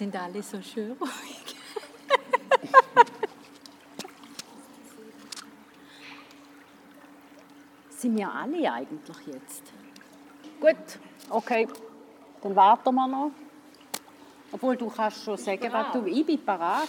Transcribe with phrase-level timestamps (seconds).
[0.00, 1.10] sind alle so schön ruhig.
[7.90, 9.64] sind wir alle eigentlich jetzt?
[10.58, 11.68] Gut, okay.
[12.40, 13.32] Dann warten wir noch.
[14.50, 16.06] Obwohl du kannst schon sagen, was du...
[16.06, 16.88] Ich bin parat.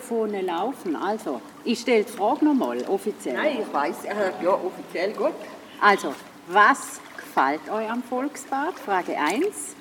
[0.00, 0.96] Mikrofone laufen.
[0.96, 3.34] Also, ich stelle die Frage nochmal offiziell.
[3.34, 5.34] Nein, ich weiß, äh, ja, offiziell gut.
[5.80, 6.14] Also,
[6.48, 8.78] was gefällt euch am Volksbad?
[8.78, 9.76] Frage 1.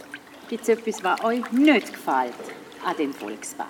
[0.50, 2.34] Gibt es etwas, was euch nicht gefällt
[2.86, 3.68] an dem Volksbad?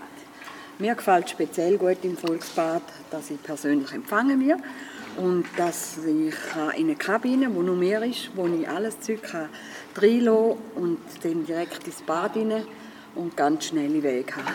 [0.80, 4.64] Mir gefällt speziell gut im Volksbad, dass ich persönlich empfangen werde
[5.18, 6.34] und dass ich
[6.78, 9.50] in eine Kabine, die nur mehr ist, wo ich alles Zeug kann
[9.96, 12.64] reinlassen und dann direkt ins Bad rein
[13.16, 14.54] und ganz schnelle Wege habe.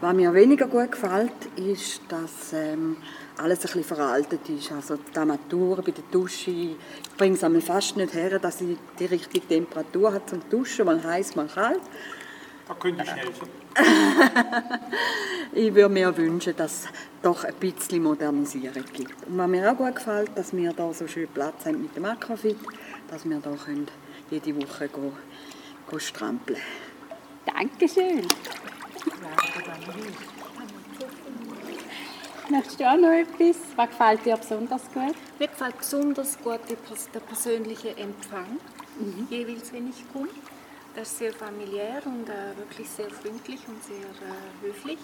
[0.00, 2.96] Was mir weniger gut gefällt, ist, dass ähm,
[3.38, 4.70] alles ein bisschen veraltet ist.
[4.72, 6.76] Also die Armatur bei der Dusche, ich
[7.16, 11.02] bringe es einmal fast nicht her, dass ich die richtige Temperatur habe zum Duschen, mal
[11.02, 11.80] heiß, mal kalt.
[12.68, 13.48] Da könnte ich helfen.
[15.52, 16.88] ich würde mir wünschen, dass es
[17.22, 19.26] doch ein bisschen Modernisierung gibt.
[19.26, 22.04] Und was mir auch gut gefällt, dass wir hier so schön Platz haben mit dem
[22.04, 22.56] Aquafit,
[23.08, 23.88] dass wir hier können
[24.30, 25.12] jede Woche gehen,
[25.90, 26.58] gehen strampeln
[27.46, 28.26] Dankeschön.
[32.48, 33.56] Möchtest du auch noch etwas?
[33.76, 35.14] Was gefällt dir besonders gut?
[35.38, 38.58] Mir gefällt besonders gut der persönliche Empfang,
[38.98, 39.26] mhm.
[39.30, 40.28] jeweils wenn ich komme.
[40.94, 44.98] Das ist sehr familiär und äh, wirklich sehr freundlich und sehr äh, höflich.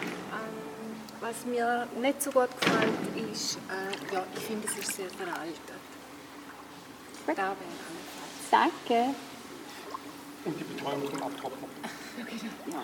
[0.00, 0.76] Ähm,
[1.20, 5.60] was mir nicht so gut gefällt, ist, äh, ja, ich finde, es ist sehr veraltet.
[7.26, 7.38] Gut.
[7.38, 7.66] Da wäre
[8.50, 9.14] Danke.
[10.46, 11.70] Und die Betreuung mit dem Abtrocknen.
[12.72, 12.82] Ja.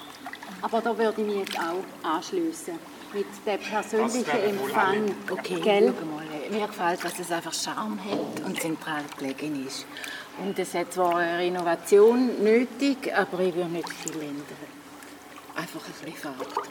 [0.62, 2.74] Aber da würde ich mich jetzt auch anschließen.
[3.14, 5.14] Mit dem persönlichen Empfang.
[5.30, 5.92] Okay, Gell?
[5.92, 6.24] Mal.
[6.50, 9.86] Mir gefällt, dass es einfach Charme hat und zentral gelegen ist.
[10.38, 14.44] Und es hat zwar eine Renovation nötig, aber ich würde nicht viel ändern.
[15.54, 16.66] Einfach ein bisschen Farbe drauf.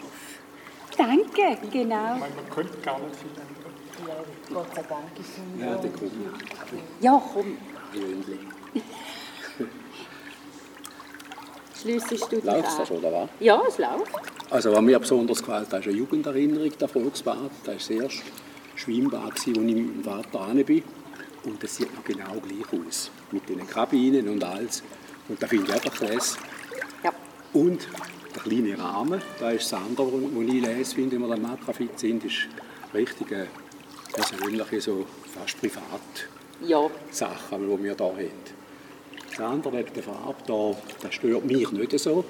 [0.96, 2.14] Danke, genau.
[2.14, 3.62] Ich meine, man könnte gar nicht viel ändern.
[4.08, 6.12] Ja, Gott sei Dank ist es Ja, der kommt.
[7.00, 7.58] Ja, komm.
[11.82, 13.28] Schliessest du dich Läuft das oder was?
[13.40, 14.12] Ja, es läuft.
[14.50, 17.50] Also, was mir besonders gefällt, das ist eine Jugenderinnerung, der Volksbad.
[17.64, 18.22] Das war das erste
[18.76, 20.84] Schwimmbad, wo ich mit meinem Vater bin.
[21.44, 23.10] Und das sieht noch genau gleich aus.
[23.32, 24.84] Mit den Kabinen und alles.
[25.28, 26.38] Und da finde ich einfach klasse.
[27.02, 27.12] Ja.
[27.52, 27.88] Und
[28.32, 31.98] der kleine Rahmen, das ist das andere, was ich lese, finde, wenn wir am Makrafit
[31.98, 32.46] sind, ist
[32.94, 33.26] richtig
[34.12, 35.04] persönliche, so
[35.34, 36.28] fast privat
[36.64, 36.88] Ja.
[37.10, 38.61] Sachen, die wir hier haben.
[39.36, 42.24] Das andere wegen der Farbe, da, das stört mich nicht so,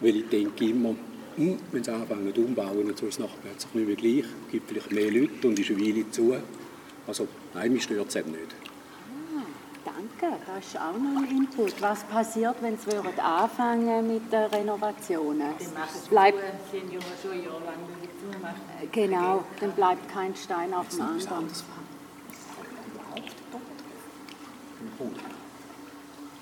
[0.00, 0.94] weil ich denke immer,
[1.36, 4.52] hm, wenn sie anfangen zu umbauen, dann soll es nachher plötzlich nicht mehr gleich, es
[4.52, 6.36] gibt vielleicht mehr Leute und ist eine Weile zu.
[7.06, 8.54] Also nein, mich stört es eben nicht.
[9.84, 11.80] Danke, das ist auch noch ein Input.
[11.80, 15.54] Was passiert, wenn Sie anfangen mit den Renovationen?
[16.10, 16.38] Bleibt,
[16.70, 17.74] sind ja schon jahrelang
[18.92, 21.48] genau, dann bleibt kein Stein auf dem anderen.
[24.80, 25.08] Im Pool.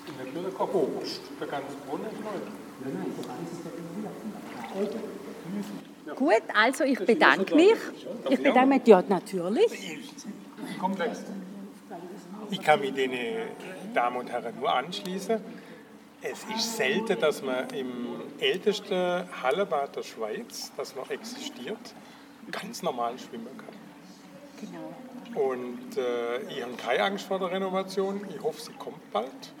[0.07, 0.50] Und nicht nur der Oberst, der ganze Brunnen ist
[6.15, 7.75] Gut, also ich bedanke mich.
[8.29, 9.99] Ich bedanke mich, ja natürlich.
[12.49, 13.11] Ich kann mich den
[13.93, 15.39] Damen und Herren nur anschließen.
[16.21, 21.95] Es ist selten, dass man im ältesten Hallebad der Schweiz, das noch existiert,
[22.51, 23.75] ganz normal schwimmen kann.
[24.59, 24.93] Genau.
[25.49, 28.21] Und äh, ich habe keine Angst vor der Renovation.
[28.29, 29.53] Ich hoffe, sie kommt bald.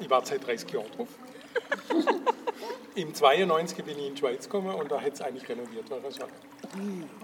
[0.00, 1.08] Ich war seit 30 Jahren drauf.
[2.94, 6.10] Im 92 bin ich in die Schweiz gekommen und da hätte es eigentlich renoviert werden
[6.10, 6.30] sollen.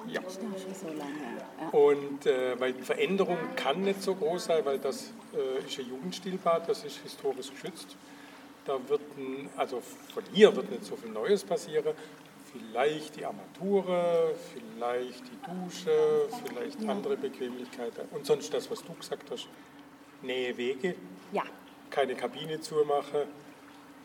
[0.07, 0.21] Ja.
[0.29, 1.01] So lange.
[1.61, 1.69] Ja.
[1.71, 5.89] Und äh, weil die Veränderung kann nicht so groß sein, weil das äh, ist ein
[5.89, 7.97] Jugendstilbad, das ist historisch geschützt.
[8.65, 9.81] Da wird, ein, also
[10.13, 11.95] von hier wird nicht so viel Neues passieren.
[12.53, 18.09] Vielleicht die Armature, vielleicht die Dusche, vielleicht andere Bequemlichkeiten.
[18.13, 19.49] Und sonst das, was du gesagt hast,
[20.23, 20.95] Nähe Wege,
[21.33, 21.43] ja.
[21.91, 23.23] Keine Kabine zumachen.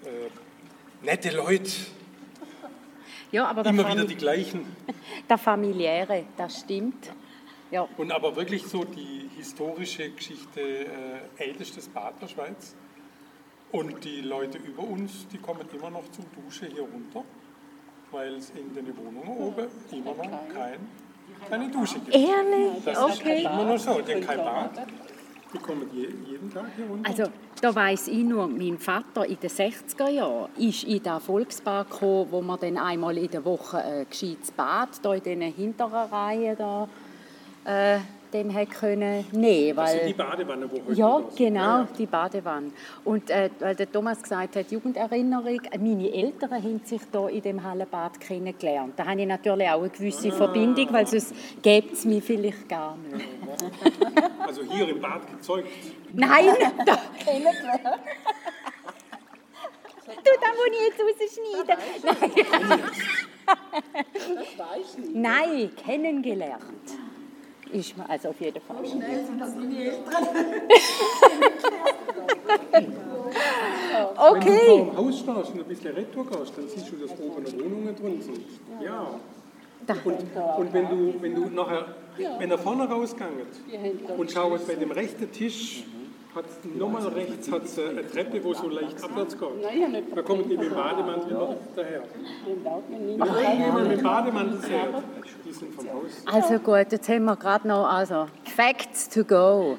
[0.03, 0.29] Äh,
[1.05, 1.71] nette Leute,
[3.31, 4.65] Ja, aber immer wieder die gleichen.
[5.29, 7.11] der familiäre, das stimmt.
[7.71, 10.87] Ja, Und aber wirklich so die historische Geschichte äh,
[11.37, 12.75] ältestes Bad der Schweiz.
[13.71, 17.23] Und die Leute über uns, die kommen immer noch zum Duschen hier runter,
[18.11, 20.79] weil es in den Wohnungen oben immer noch kein,
[21.49, 22.13] keine Dusche gibt.
[22.13, 22.83] ehrlich?
[22.83, 23.37] Das Okay.
[23.37, 24.01] ist immer noch so.
[24.01, 24.71] Die haben kein Bad.
[25.53, 27.09] Die kommen je, jeden Tag hier runter.
[27.09, 27.31] Also,
[27.61, 32.27] da weiss ich nur, mein Vater in den 60er Jahren ist in das Volksbad gekommen,
[32.31, 36.57] wo man dann einmal in der Woche ein gescheites Bad da in diesen hinteren Reihen
[36.57, 36.87] da,
[37.65, 37.99] äh,
[38.31, 41.87] dann hat können nehmen, das sind weil die Badewannen, wo heute Ja, genau, Ja, ja.
[41.97, 42.71] die Badewanne.
[43.03, 47.63] Und äh, weil der Thomas gesagt hat, Jugenderinnerung, meine Eltern haben sich da in dem
[47.63, 48.93] Hallenbad kennengelernt.
[48.97, 50.31] Da habe ich natürlich auch eine gewisse Ah.
[50.31, 53.25] Verbindung, weil sonst gäbe es mich vielleicht gar nicht.
[54.45, 55.67] Also hier im Bad gezeugt.
[56.13, 56.47] Nein,
[56.85, 57.81] da kennengelernt.
[60.05, 61.77] Du, da muss ich jetzt rausschneiden.
[65.13, 65.13] Nein.
[65.13, 66.87] Nein, kennengelernt.
[67.73, 68.77] Ist man also auf jeden Fall.
[72.71, 72.91] Wenn du
[74.17, 74.57] Okay.
[74.67, 77.95] vor dem Haus stehst und ein bisschen Retour gehst, dann siehst du, dass oben Wohnungen
[77.95, 78.41] drin sind.
[78.83, 79.07] Ja.
[80.03, 80.15] Und,
[80.59, 81.85] und wenn du, wenn du nachher,
[82.37, 83.47] wenn er vorne rausgegangen
[84.17, 85.83] und schaust bei dem rechten Tisch,
[86.35, 86.45] hat
[86.75, 89.49] nochmal rechts hat's eine Treppe, wo so leicht abwärts geht.
[90.15, 92.03] Da kommt die mit dem Bademantel immer daher.
[92.89, 94.71] Wenn jemand mit dem Bademantel sieht,
[95.45, 96.23] die sind vom Haus.
[96.25, 99.77] Also gut, jetzt haben wir gerade noch also Facts to go.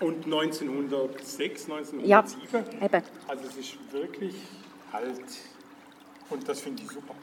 [0.00, 2.22] Und 1906, 1907, Ja,
[2.84, 3.02] eben.
[3.28, 4.34] also es ist wirklich
[4.92, 5.20] alt.
[6.28, 7.14] Und das finde ich super.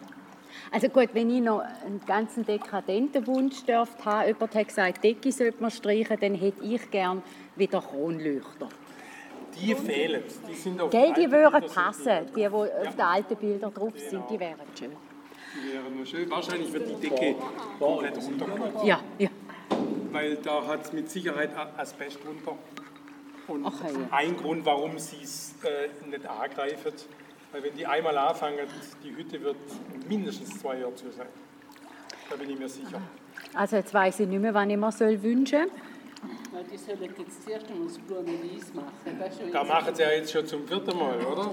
[0.73, 5.13] Also gut, wenn ich noch einen ganzen dekadenten Wunsch dürfte haben, jemand hat gesagt, die
[5.13, 7.21] Decke sollte man streichen, dann hätte ich gern
[7.55, 8.69] wieder Kronleuchter.
[9.55, 10.23] Die fehlen.
[10.49, 13.93] Die sind auf Gell, die alten würden passen, die, die auf den alten Bildern drauf
[13.95, 14.89] sind, die wären schön.
[15.55, 16.31] Die wären nur schön.
[16.31, 17.35] Wahrscheinlich wird die Decke
[17.77, 18.73] komplett runterkommen.
[18.83, 19.29] Ja, ja.
[20.11, 22.57] Weil da hat es mit Sicherheit Asbest runter.
[23.47, 23.71] Und ja.
[24.09, 26.93] ein Grund, warum sie es äh, nicht angreifen,
[27.53, 28.57] weil wenn die einmal anfangen,
[29.03, 29.55] die Hütte wird
[30.09, 31.27] mindestens zwei Jahre zu sein.
[32.29, 32.99] Da bin ich mir sicher.
[33.53, 35.67] Also jetzt weiss ich nicht mehr, wann ich mir soll wünschen
[36.51, 39.51] Weil die sollen jetzt zuerst einmal das Blumenwies machen.
[39.51, 41.51] Da machen sie ja jetzt schon zum vierten Mal, oder?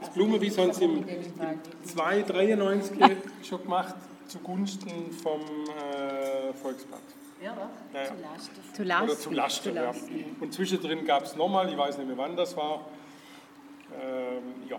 [0.00, 2.98] Das Blumenwies haben sie im, im 293
[3.42, 3.94] schon gemacht,
[4.26, 7.00] zugunsten vom äh, Volksbad.
[7.42, 7.54] Ja,
[7.92, 8.06] Ja, ja.
[8.72, 9.20] zu Oder lassen.
[9.20, 9.92] zum Lasten, ja.
[10.40, 12.86] Und zwischendrin gab es nochmal, ich weiß nicht mehr wann das war.
[14.00, 14.76] Ähm, ja.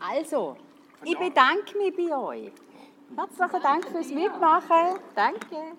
[0.00, 0.56] Also,
[1.04, 2.52] ich bedanke mich bei euch.
[3.16, 4.98] Herzlichen Dank fürs Mitmachen.
[5.14, 5.76] Danke.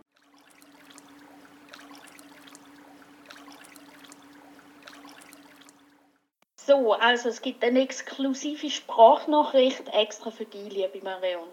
[6.66, 11.48] So, also es gibt eine exklusive Sprachnachricht extra für dich, liebe Marion.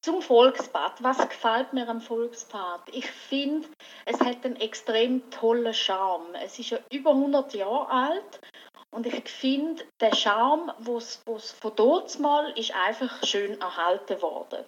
[0.00, 1.02] Zum Volksbad.
[1.02, 2.82] Was gefällt mir am Volksbad?
[2.92, 3.68] Ich finde,
[4.04, 6.34] es hat einen extrem tollen Charme.
[6.44, 8.40] Es ist ja über 100 Jahre alt
[8.94, 14.64] und ich finde, der Charme, was von dort mal ist einfach schön erhalten worden.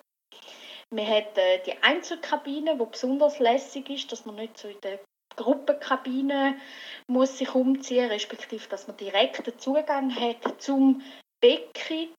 [0.91, 5.01] Man hat äh, die Einzelkabine, die besonders lässig ist, dass man nicht so in der
[5.37, 6.57] Gruppenkabine
[7.09, 11.03] muss sich umziehen, respektive dass man direkten Zugang hat zum
[11.41, 12.15] Becken.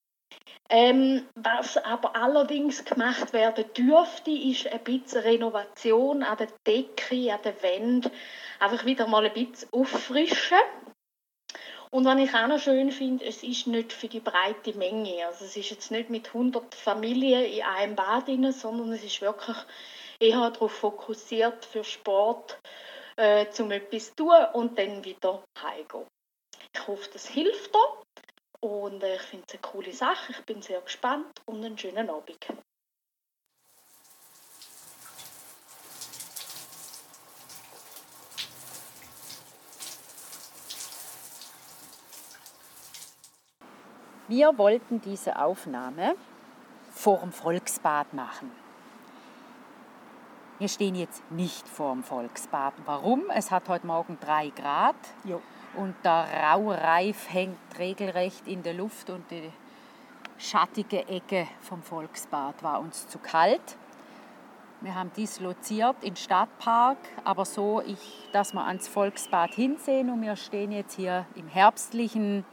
[0.69, 7.41] Ähm, was aber allerdings gemacht werden dürfte, ist ein bisschen Renovation an der Decke, an
[7.43, 8.11] den Wänden,
[8.59, 10.57] einfach wieder mal ein bisschen auffrischen.
[11.95, 15.25] Und was ich auch noch schön finde, es ist nicht für die breite Menge.
[15.27, 19.21] Also es ist jetzt nicht mit 100 Familien in einem Bad drin, sondern es ist
[19.21, 19.55] wirklich
[20.19, 22.59] eher darauf fokussiert für Sport,
[23.15, 26.05] äh, zum etwas zu tun und dann wieder heimgehen.
[26.73, 28.03] Ich hoffe, das hilft dir
[28.59, 30.33] und äh, ich finde es eine coole Sache.
[30.33, 32.45] Ich bin sehr gespannt und einen schönen Abend.
[44.27, 46.15] Wir wollten diese Aufnahme
[46.89, 48.49] vor dem Volksbad machen.
[50.57, 52.73] Wir stehen jetzt nicht vor dem Volksbad.
[52.85, 53.29] Warum?
[53.29, 55.41] Es hat heute Morgen drei Grad Jo.
[55.75, 59.51] und der Raureif hängt regelrecht in der Luft und die
[60.39, 63.77] schattige Ecke vom Volksbad war uns zu kalt.
[64.81, 70.35] Wir haben disloziert in Stadtpark, aber so, ich, dass wir ans Volksbad hinsehen und wir
[70.35, 72.43] stehen jetzt hier im herbstlichen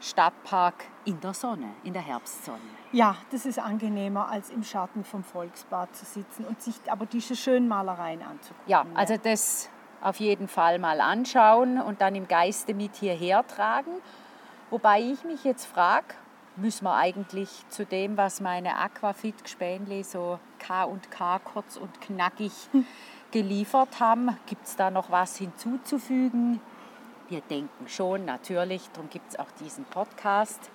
[0.00, 2.58] Stadtpark in der Sonne, in der Herbstsonne.
[2.92, 7.36] Ja, das ist angenehmer, als im Schatten vom Volksbad zu sitzen und sich aber diese
[7.36, 8.70] schönen Malereien anzugucken.
[8.70, 9.68] Ja, also das
[10.00, 13.90] auf jeden Fall mal anschauen und dann im Geiste mit hierher tragen.
[14.70, 16.14] Wobei ich mich jetzt frage,
[16.56, 22.00] müssen wir eigentlich zu dem, was meine Aquafit Gespänli so K und K kurz und
[22.00, 22.52] knackig
[23.30, 26.60] geliefert haben, gibt es da noch was hinzuzufügen?
[27.30, 30.70] Wir denken schon, natürlich, darum gibt es auch diesen Podcast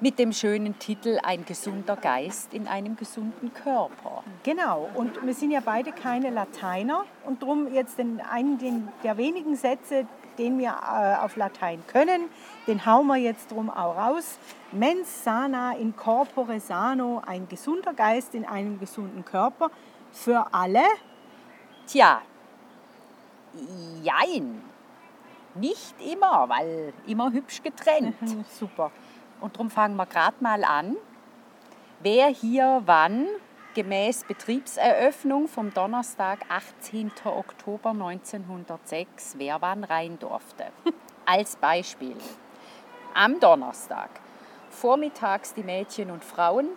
[0.00, 4.24] mit dem schönen Titel Ein gesunder Geist in einem gesunden Körper.
[4.42, 9.16] Genau, und wir sind ja beide keine Lateiner und darum jetzt den, einen den, der
[9.16, 10.08] wenigen Sätze,
[10.38, 12.24] den wir äh, auf Latein können,
[12.66, 14.40] den hauen wir jetzt drum auch raus.
[14.72, 19.70] Mens sana in corpore sano, ein gesunder Geist in einem gesunden Körper
[20.10, 20.82] für alle.
[21.86, 22.22] Tja,
[24.02, 24.75] jein.
[25.58, 28.16] Nicht immer, weil immer hübsch getrennt.
[28.48, 28.90] Super.
[29.40, 30.96] Und darum fangen wir gerade mal an.
[32.00, 33.26] Wer hier wann
[33.74, 37.12] gemäß Betriebseröffnung vom Donnerstag, 18.
[37.24, 40.66] Oktober 1906, wer wann rein durfte.
[41.26, 42.16] Als Beispiel.
[43.12, 44.08] Am Donnerstag.
[44.70, 46.68] Vormittags die Mädchen und Frauen,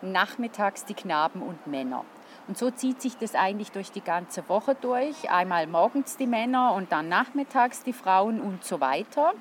[0.00, 2.04] nachmittags die Knaben und Männer.
[2.48, 5.30] Und so zieht sich das eigentlich durch die ganze Woche durch.
[5.30, 9.34] Einmal morgens die Männer und dann nachmittags die Frauen und so weiter.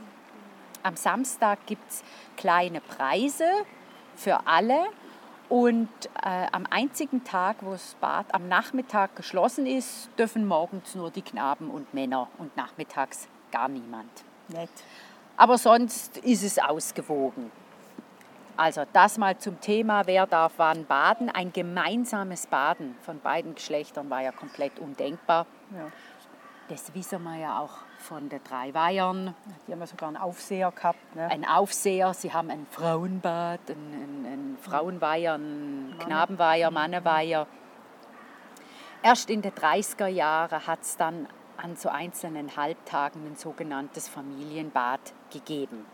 [0.84, 2.04] Am Samstag gibt es
[2.36, 3.46] kleine Preise
[4.16, 4.88] für alle.
[5.50, 5.88] Und
[6.22, 11.22] äh, am einzigen Tag, wo das Bad am Nachmittag geschlossen ist, dürfen morgens nur die
[11.22, 14.12] Knaben und Männer und nachmittags gar niemand.
[14.50, 14.70] Nett.
[15.38, 17.52] Aber sonst ist es ausgewogen.
[18.58, 21.30] Also das mal zum Thema, wer darf wann baden.
[21.30, 25.46] Ein gemeinsames Baden von beiden Geschlechtern war ja komplett undenkbar.
[25.72, 25.92] Ja.
[26.68, 29.36] Das wissen wir ja auch von den drei Weihern.
[29.68, 31.16] Die haben ja sogar einen Aufseher gehabt.
[31.16, 31.30] Ne?
[31.30, 37.48] Ein Aufseher, sie haben ein Frauenbad, ein, ein, ein Frauenweiher, ein Knabenweiher, Manneweiher.
[39.04, 45.14] Erst in den 30er Jahren hat es dann an so einzelnen Halbtagen ein sogenanntes Familienbad
[45.32, 45.86] gegeben.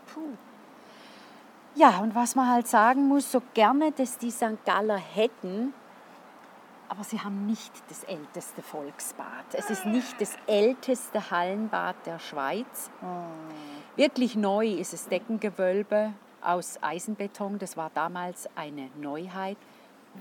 [1.76, 4.64] Ja, und was man halt sagen muss, so gerne, dass die St.
[4.64, 5.74] Galler hätten,
[6.88, 9.46] aber sie haben nicht das älteste Volksbad.
[9.52, 12.90] Es ist nicht das älteste Hallenbad der Schweiz.
[13.96, 17.58] Wirklich neu ist das Deckengewölbe aus Eisenbeton.
[17.58, 19.56] Das war damals eine Neuheit.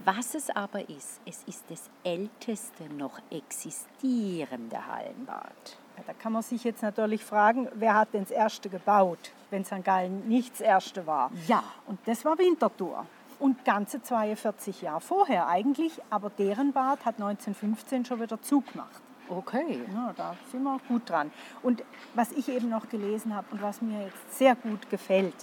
[0.06, 5.78] Was es aber ist, es ist das älteste noch existierende Hallenbad.
[5.98, 9.64] Ja, da kann man sich jetzt natürlich fragen, wer hat denn das erste gebaut, wenn
[9.64, 9.84] St.
[9.84, 11.32] Gallen nicht das erste war?
[11.48, 11.64] Ja.
[11.86, 13.06] Und das war Winterthur.
[13.40, 19.02] Und ganze 42 Jahre vorher eigentlich, aber deren Bad hat 1915 schon wieder zugemacht.
[19.30, 19.82] Okay.
[19.94, 21.32] Ja, da sind wir gut dran.
[21.62, 21.84] Und
[22.14, 25.36] was ich eben noch gelesen habe und was mir jetzt sehr gut gefällt,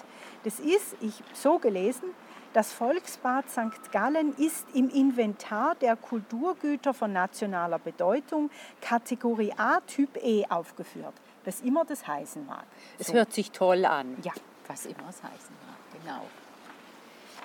[0.44, 2.10] das ist, ich so gelesen,
[2.52, 3.92] das Volksbad St.
[3.92, 8.50] Gallen ist im Inventar der Kulturgüter von nationaler Bedeutung
[8.80, 11.14] Kategorie A Typ E aufgeführt,
[11.44, 12.64] was immer das heißen mag.
[12.98, 13.14] Es So.
[13.14, 14.16] hört sich toll an.
[14.22, 14.32] Ja.
[14.66, 16.26] Was immer es heißen mag, genau.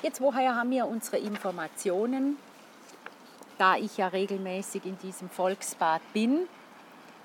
[0.03, 2.37] Jetzt, woher haben wir unsere Informationen?
[3.57, 6.47] Da ich ja regelmäßig in diesem Volksbad bin,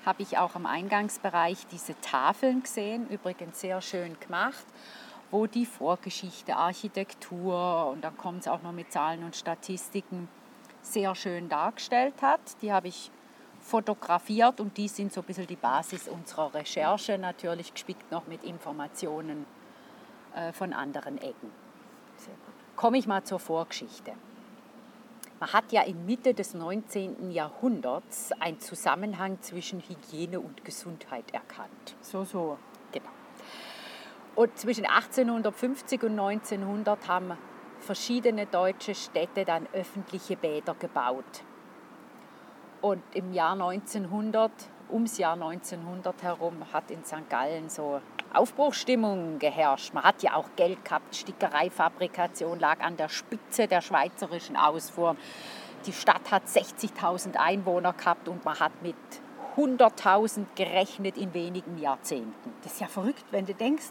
[0.05, 4.65] habe ich auch am Eingangsbereich diese Tafeln gesehen, übrigens sehr schön gemacht,
[5.29, 10.27] wo die Vorgeschichte, Architektur und dann kommt es auch noch mit Zahlen und Statistiken
[10.81, 12.39] sehr schön dargestellt hat.
[12.61, 13.11] Die habe ich
[13.61, 18.43] fotografiert und die sind so ein bisschen die Basis unserer Recherche, natürlich gespickt noch mit
[18.43, 19.45] Informationen
[20.35, 21.51] äh, von anderen Ecken.
[22.75, 24.13] Komme ich mal zur Vorgeschichte.
[25.39, 27.31] Man hat ja in Mitte des 19.
[27.31, 31.95] Jahrhunderts einen Zusammenhang zwischen Hygiene und Gesundheit erkannt.
[32.01, 32.57] So, so.
[32.91, 33.09] Genau.
[34.35, 37.37] Und zwischen 1850 und 1900 haben
[37.79, 41.43] verschiedene deutsche Städte dann öffentliche Bäder gebaut.
[42.81, 44.51] Und im Jahr 1900,
[44.89, 47.29] ums Jahr 1900 herum, hat in St.
[47.29, 48.01] Gallen so
[48.33, 49.93] Aufbruchsstimmung geherrscht.
[49.93, 55.17] Man hat ja auch Geld gehabt, Stickereifabrikation lag an der Spitze der schweizerischen Ausfuhren.
[55.85, 58.95] Die Stadt hat 60.000 Einwohner gehabt und man hat mit
[59.57, 62.53] 100.000 gerechnet in wenigen Jahrzehnten.
[62.63, 63.87] Das ist ja verrückt, wenn du denkst,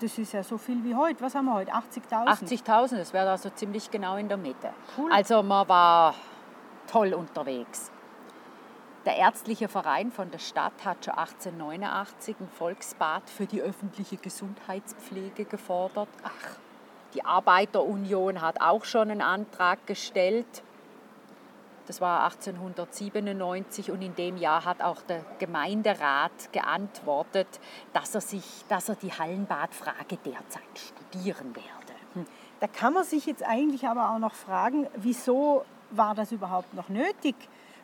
[0.00, 1.22] das ist ja so viel wie heute.
[1.22, 1.72] Was haben wir heute?
[1.72, 2.26] 80.000?
[2.64, 4.70] 80.000, das wäre also ziemlich genau in der Mitte.
[4.96, 5.10] Cool.
[5.12, 6.14] Also man war
[6.86, 7.90] toll unterwegs.
[9.06, 15.44] Der ärztliche Verein von der Stadt hat schon 1889 ein Volksbad für die öffentliche Gesundheitspflege
[15.44, 16.08] gefordert.
[16.24, 16.58] Ach,
[17.14, 20.64] die Arbeiterunion hat auch schon einen Antrag gestellt.
[21.86, 27.60] Das war 1897 und in dem Jahr hat auch der Gemeinderat geantwortet,
[27.92, 32.26] dass er, sich, dass er die Hallenbadfrage derzeit studieren werde.
[32.58, 36.88] Da kann man sich jetzt eigentlich aber auch noch fragen, wieso war das überhaupt noch
[36.88, 37.36] nötig?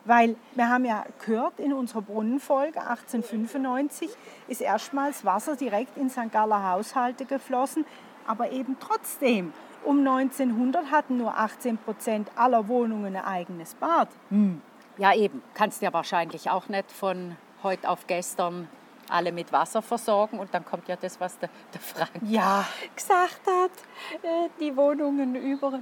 [0.05, 4.11] Weil wir haben ja gehört in unserer Brunnenfolge 1895
[4.49, 6.33] ist erstmals Wasser direkt in St.
[6.33, 7.85] Galler Haushalte geflossen,
[8.27, 9.53] aber eben trotzdem.
[9.85, 14.09] Um 1900 hatten nur 18 Prozent aller Wohnungen ein eigenes Bad.
[14.99, 15.43] Ja, eben.
[15.55, 18.69] Kannst ja wahrscheinlich auch nicht von heute auf gestern
[19.09, 20.39] alle mit Wasser versorgen.
[20.39, 23.71] Und dann kommt ja das, was der, der Frank Ja, gesagt hat.
[24.23, 25.81] Äh, Die Wohnungen über,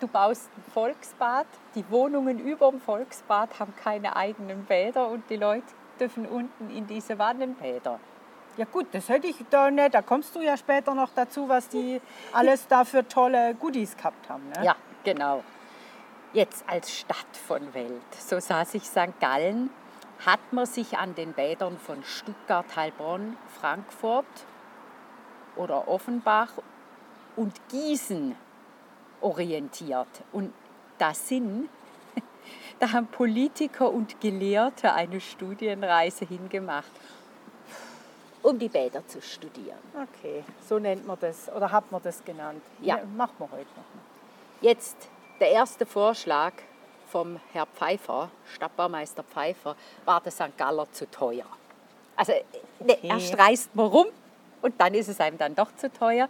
[0.00, 1.46] du baust ein Volksbad.
[1.74, 5.66] Die Wohnungen über dem Volksbad haben keine eigenen Bäder und die Leute
[5.98, 8.00] dürfen unten in diese Wannenbäder.
[8.56, 9.94] ja gut, das hätte ich da nicht.
[9.94, 12.00] Da kommst du ja später noch dazu, was die
[12.32, 14.48] alles da für tolle Goodies gehabt haben.
[14.48, 14.64] Ne?
[14.64, 15.44] Ja, genau.
[16.32, 19.18] Jetzt als Stadt von Welt, so sah sich St.
[19.20, 19.70] Gallen,
[20.24, 24.26] hat man sich an den Bädern von Stuttgart, Heilbronn, Frankfurt
[25.56, 26.50] oder Offenbach
[27.36, 28.36] und Gießen
[29.20, 30.08] orientiert.
[30.32, 30.52] Und
[30.98, 31.68] da sind,
[32.78, 36.90] da haben Politiker und Gelehrte eine Studienreise hingemacht,
[38.42, 39.78] um die Bäder zu studieren.
[39.94, 42.62] Okay, so nennt man das oder hat man das genannt.
[42.80, 43.00] Ja.
[43.16, 44.62] Machen wir heute noch.
[44.62, 45.08] Jetzt
[45.40, 46.52] der erste Vorschlag
[47.10, 49.74] vom Herr Pfeiffer, Stadtbaumeister Pfeiffer,
[50.04, 50.56] war der St.
[50.56, 51.46] Galler zu teuer.
[52.16, 52.32] Also
[52.80, 54.06] ne, erst reist man rum
[54.62, 56.28] und dann ist es einem dann doch zu teuer.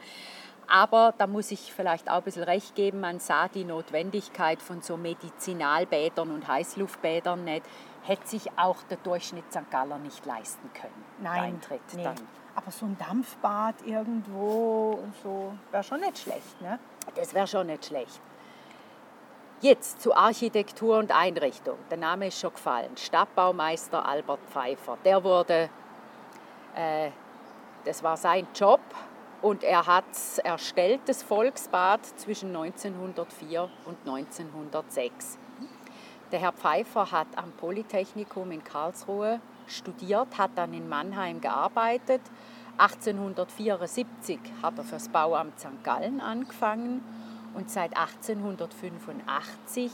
[0.71, 4.83] Aber da muss ich vielleicht auch ein bisschen recht geben, man sah die Notwendigkeit von
[4.83, 7.67] so Medizinalbädern und Heißluftbädern nicht,
[8.05, 9.69] hätte sich auch der Durchschnitt St.
[9.69, 11.05] Galler nicht leisten können.
[11.19, 12.05] Nein, Eintritt nee.
[12.05, 12.15] dann.
[12.55, 16.79] Aber so ein Dampfbad irgendwo und so wäre schon nicht schlecht, ne?
[17.17, 18.21] Das wäre schon nicht schlecht.
[19.61, 21.79] Jetzt zu Architektur und Einrichtung.
[21.91, 22.97] Der Name ist schon gefallen.
[22.97, 24.99] Stadtbaumeister Albert Pfeiffer.
[25.05, 25.69] Der wurde,
[26.77, 27.11] äh,
[27.85, 28.81] das war sein Job
[29.43, 30.05] und er hat
[30.45, 35.39] erstellt das Volksbad zwischen 1904 und 1906.
[36.33, 42.21] Der Herr Pfeiffer hat am Polytechnikum in Karlsruhe studiert, hat dann in Mannheim gearbeitet.
[42.79, 45.83] 1874 hat er fürs Bauamt St.
[45.83, 47.03] Gallen angefangen
[47.55, 49.91] und seit 1885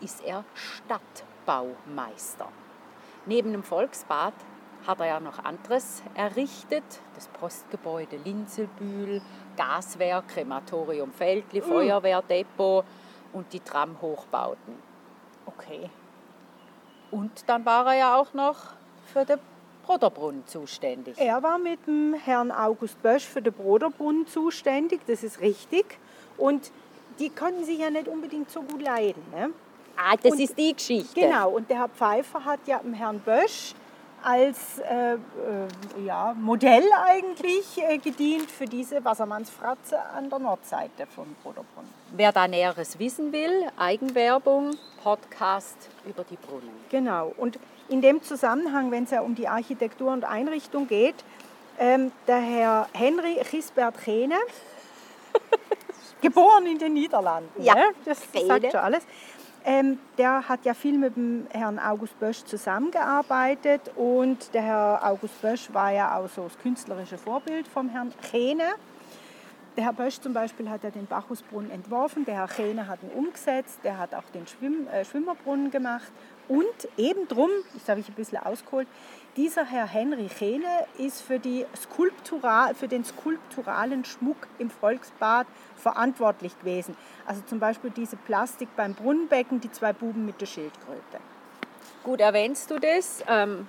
[0.00, 2.48] ist er Stadtbaumeister.
[3.26, 4.34] Neben dem Volksbad
[4.86, 9.22] hat er ja noch anderes errichtet, das Postgebäude Linzelbühl,
[9.56, 12.84] Gaswerk, Krematorium Feldli, Feuerwehrdepot
[13.32, 14.74] und die Tramhochbauten.
[15.46, 15.90] Okay.
[17.10, 18.56] Und dann war er ja auch noch
[19.12, 19.38] für den
[19.84, 21.16] Broderbrunnen zuständig.
[21.18, 25.98] Er war mit dem Herrn August Bösch für den Broderbrunnen zuständig, das ist richtig.
[26.36, 26.70] Und
[27.18, 29.22] die konnten sich ja nicht unbedingt so gut leiden.
[29.30, 29.50] Ne?
[29.96, 31.20] Ah, das Und- ist die Geschichte.
[31.20, 33.74] Genau, und der Herr Pfeiffer hat ja dem Herrn Bösch
[34.24, 35.18] als äh, äh,
[36.04, 41.90] ja, Modell eigentlich äh, gedient für diese Wassermannsfratze an der Nordseite vom Broderbrunnen.
[42.12, 46.70] Wer da Näheres wissen will, Eigenwerbung, Podcast über die Brunnen.
[46.90, 47.58] Genau, und
[47.88, 51.16] in dem Zusammenhang, wenn es ja um die Architektur und Einrichtung geht,
[51.78, 54.36] ähm, der Herr Henry Gisbert Chene,
[56.22, 57.82] geboren in den Niederlanden, Ja, ne?
[58.04, 58.46] das Chene.
[58.46, 59.02] sagt schon alles.
[59.66, 65.40] Ähm, der hat ja viel mit dem Herrn August Bösch zusammengearbeitet und der Herr August
[65.40, 68.64] Bösch war ja auch so das künstlerische Vorbild vom Herrn Chene.
[69.76, 73.08] Der Herr Bösch zum Beispiel hat ja den Bacchusbrunnen entworfen, der Herr Chene hat ihn
[73.08, 76.12] umgesetzt, der hat auch den Schwimm, äh, Schwimmerbrunnen gemacht.
[76.46, 76.66] Und
[76.98, 78.86] eben drum, das habe ich ein bisschen ausgeholt,
[79.36, 85.46] dieser Herr Henry Chene ist für, die Skulptural, für den skulpturalen Schmuck im Volksbad
[85.84, 86.96] verantwortlich gewesen.
[87.26, 91.18] Also zum Beispiel diese Plastik beim Brunnenbecken, die zwei Buben mit der Schildkröte.
[92.02, 93.22] Gut erwähnst du das.
[93.28, 93.68] Ähm,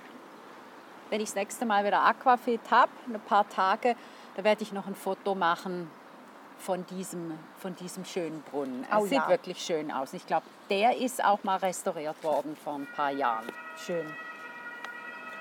[1.10, 3.94] wenn ich das nächste Mal wieder Aquafit habe, ein paar Tage,
[4.34, 5.90] da werde ich noch ein Foto machen
[6.58, 8.86] von diesem, von diesem schönen Brunnen.
[8.90, 9.28] Es Oh sieht ja.
[9.28, 10.14] wirklich schön aus.
[10.14, 13.46] Ich glaube, der ist auch mal restauriert worden vor ein paar Jahren.
[13.76, 14.06] Schön.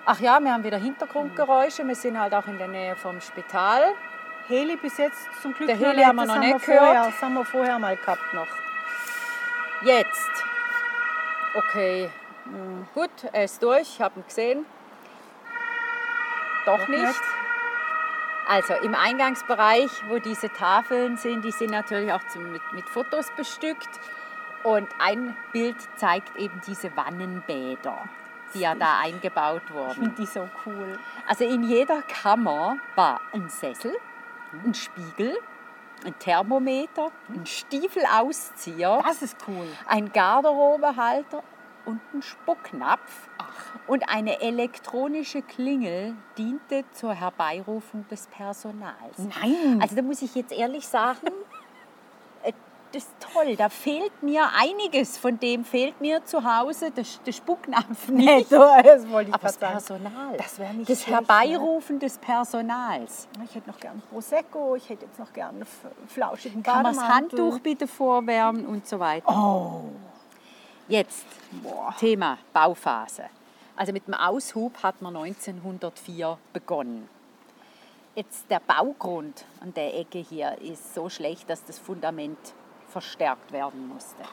[0.05, 1.87] Ach ja, wir haben wieder Hintergrundgeräusche.
[1.87, 3.93] Wir sind halt auch in der Nähe vom Spital.
[4.47, 7.07] Heli bis jetzt zum Glück Der Heli haben wir das noch nicht vorher, gehört.
[7.07, 8.47] Das haben wir vorher mal gehabt noch.
[9.81, 10.31] Jetzt.
[11.55, 12.09] Okay.
[12.45, 13.81] Hm, Gut, er ist durch.
[13.81, 14.65] Ich habe ihn gesehen.
[16.65, 17.01] Doch nicht.
[17.03, 17.21] nicht.
[18.47, 23.31] Also im Eingangsbereich, wo diese Tafeln sind, die sind natürlich auch zum, mit, mit Fotos
[23.35, 23.89] bestückt.
[24.63, 27.97] Und ein Bild zeigt eben diese Wannenbäder,
[28.53, 29.93] die ja da eingebaut Ich wurden.
[29.93, 30.99] finde die so cool.
[31.27, 33.95] Also in jeder Kammer war ein Sessel,
[34.63, 35.35] ein Spiegel,
[36.05, 39.67] ein Thermometer, ein Stiefelauszieher, Das ist cool.
[39.87, 41.43] ein Garderobehalter
[41.85, 43.29] und ein Spucknapf.
[43.87, 49.17] Und eine elektronische Klingel diente zur Herbeirufung des Personals.
[49.19, 49.79] Nein.
[49.79, 51.27] Also da muss ich jetzt ehrlich sagen,
[52.95, 53.55] das toll.
[53.55, 55.17] Da fehlt mir einiges.
[55.17, 58.49] Von dem fehlt mir zu Hause der, der Spucknapf nicht.
[58.49, 59.57] so, das wollte ich Aber das.
[59.57, 60.37] Personal.
[60.37, 63.27] Das wäre nicht Das schlecht, Herbeirufen des Personals.
[63.43, 65.67] Ich hätte noch gern Prosecco, ich hätte jetzt noch gern einen
[66.07, 67.03] flauschigen Kann man das.
[67.03, 69.27] Handtuch bitte vorwärmen und so weiter.
[69.29, 69.89] Oh,
[70.87, 71.25] Jetzt
[71.99, 73.23] Thema Bauphase.
[73.75, 77.09] Also mit dem Aushub hat man 1904 begonnen.
[78.13, 82.37] Jetzt der Baugrund an der Ecke hier ist so schlecht, dass das Fundament
[82.95, 84.23] verstärkt werden musste.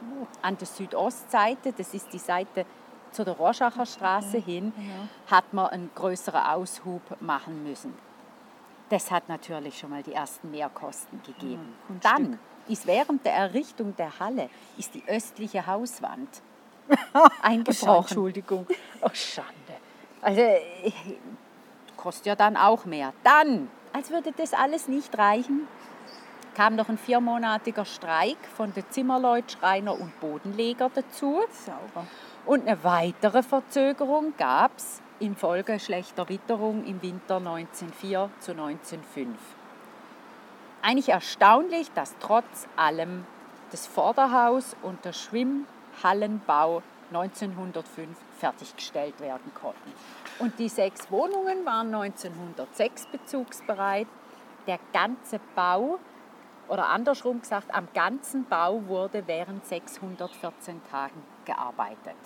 [0.40, 2.64] An der Südostseite, das ist die Seite
[3.10, 4.72] zu der Rorschacher Straße hin,
[5.28, 7.92] hat man einen größeren Aushub machen müssen.
[8.88, 11.74] Das hat natürlich schon mal die ersten Mehrkosten gegeben.
[12.02, 14.48] Dann ist während der Errichtung der Halle
[14.78, 16.28] ist die östliche Hauswand
[17.42, 18.02] eingebrochen.
[18.02, 18.64] Entschuldigung.
[19.00, 19.74] Oh, Schande.
[20.20, 20.92] Also, äh,
[21.96, 23.12] kostet ja dann auch mehr.
[23.24, 25.66] Dann, als würde das alles nicht reichen,
[26.54, 31.40] kam noch ein viermonatiger Streik von den Zimmerleut, Schreiner und Bodenleger dazu.
[31.50, 32.06] Sauber.
[32.44, 39.38] Und eine weitere Verzögerung gab es infolge schlechter Witterung im Winter 1904 zu 1905.
[40.82, 43.24] Eigentlich erstaunlich, dass trotz allem
[43.70, 49.92] das Vorderhaus und der Schwimmhallenbau 1905 fertiggestellt werden konnten.
[50.38, 54.08] Und die sechs Wohnungen waren 1906 bezugsbereit.
[54.66, 55.98] Der ganze Bau,
[56.72, 62.16] oder andersrum gesagt, am ganzen Bau wurde während 614 Tagen gearbeitet.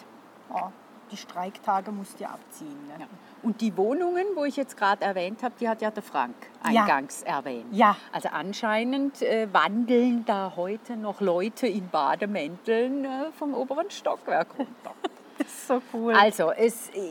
[0.54, 0.70] Ja,
[1.10, 2.78] die Streiktage musst ja abziehen.
[2.96, 3.08] Ne?
[3.42, 6.36] Und die Wohnungen, wo ich jetzt gerade erwähnt habe, die hat ja der Frank
[6.70, 6.82] Ja.
[6.82, 7.66] eingangs erwähnt.
[7.72, 7.96] Ja.
[8.12, 14.92] Also anscheinend äh, wandeln da heute noch Leute in Bademänteln äh, vom oberen Stockwerk runter.
[15.38, 16.14] Das ist so cool.
[16.14, 17.10] Also es, äh,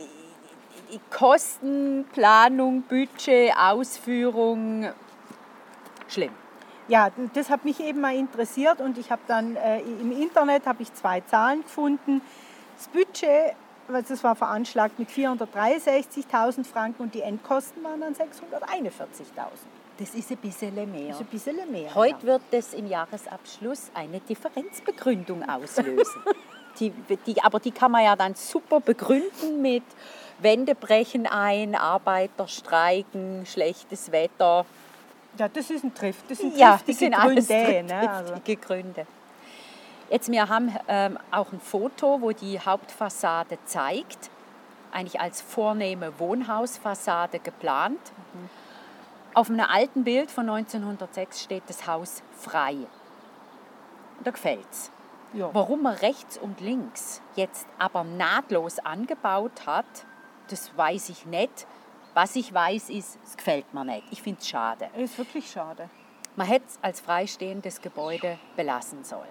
[0.90, 4.86] die Kosten, Planung, Budget, Ausführung,
[6.08, 6.32] schlimm.
[6.88, 10.82] Ja, das hat mich eben mal interessiert und ich habe dann äh, im Internet habe
[10.82, 12.20] ich zwei Zahlen gefunden.
[12.76, 13.56] Das Budget,
[13.88, 18.20] was das war veranschlagt mit 463.000 Franken und die Endkosten waren dann 641.000.
[19.98, 21.08] Das ist ein bisschen mehr.
[21.08, 21.94] Das ist ein bisschen mehr.
[21.94, 26.22] Heute wird das im Jahresabschluss eine Differenzbegründung auslösen.
[26.78, 26.92] die,
[27.26, 29.84] die, aber die kann man ja dann super begründen mit
[30.38, 34.66] Wände brechen ein, Arbeiter streiken, schlechtes Wetter.
[35.38, 36.16] Ja, das ist ein Triff.
[36.28, 37.82] Das sind Ja, das sind alles Gründe.
[37.82, 38.10] Ne?
[38.10, 39.06] Also, Gründe.
[40.10, 44.30] Jetzt, wir haben ähm, auch ein Foto, wo die Hauptfassade zeigt,
[44.92, 47.98] eigentlich als vornehme Wohnhausfassade geplant.
[49.34, 52.74] Auf einem alten Bild von 1906 steht das Haus frei.
[54.18, 54.90] Und da gefällt's.
[55.34, 55.50] ja.
[55.52, 59.84] Warum man rechts und links jetzt aber nahtlos angebaut hat,
[60.48, 61.66] das weiß ich nicht.
[62.16, 64.04] Was ich weiß, ist, es gefällt mir nicht.
[64.10, 64.88] Ich finde es schade.
[64.94, 65.90] Das ist wirklich schade.
[66.34, 69.28] Man hätte es als freistehendes Gebäude belassen sollen.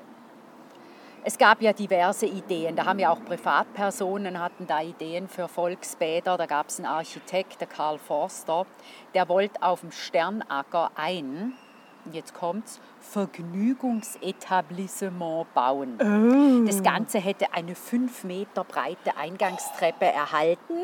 [1.24, 2.76] Es gab ja diverse Ideen.
[2.76, 6.38] Da haben ja auch Privatpersonen hatten da Ideen für Volksbäder.
[6.38, 8.68] Da gab es einen Architekt, der Karl Forster,
[9.16, 11.54] der wollte auf dem Sternacker ein,
[12.12, 15.98] jetzt kommt's, Vergnügungsetablissement bauen.
[16.68, 20.84] Das Ganze hätte eine fünf Meter breite Eingangstreppe erhalten.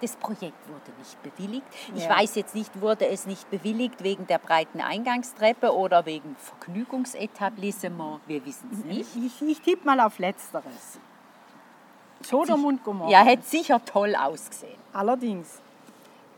[0.00, 1.66] Das Projekt wurde nicht bewilligt.
[1.94, 2.10] Ich Ja.
[2.18, 8.20] weiß jetzt nicht, wurde es nicht bewilligt wegen der breiten Eingangstreppe oder wegen Vergnügungsetablissement.
[8.26, 9.16] Wir wissen es nicht.
[9.16, 10.98] Ich, ich tippe mal auf Letzteres.
[12.22, 13.10] Sodom und Gomorra.
[13.10, 14.78] Ja, hätte sicher toll ausgesehen.
[14.92, 15.60] Allerdings.